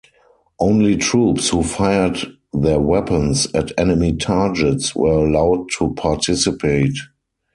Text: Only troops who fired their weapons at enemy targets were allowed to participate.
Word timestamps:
Only 0.59 0.97
troops 0.97 1.49
who 1.49 1.61
fired 1.61 2.17
their 2.51 2.79
weapons 2.79 3.45
at 3.53 3.71
enemy 3.77 4.13
targets 4.15 4.95
were 4.95 5.11
allowed 5.27 5.67
to 5.77 5.93
participate. 5.93 6.97